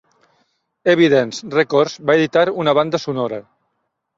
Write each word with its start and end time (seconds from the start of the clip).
Evidence 0.93 1.45
Records 1.57 1.99
va 2.11 2.17
editar 2.21 2.45
una 2.65 2.77
banda 2.81 3.05
sonora. 3.07 3.43